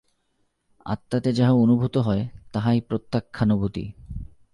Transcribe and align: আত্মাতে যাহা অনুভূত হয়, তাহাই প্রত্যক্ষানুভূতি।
আত্মাতে 0.85 1.29
যাহা 1.33 1.53
অনুভূত 1.53 1.97
হয়, 1.97 2.23
তাহাই 2.53 2.81
প্রত্যক্ষানুভূতি। 2.81 3.85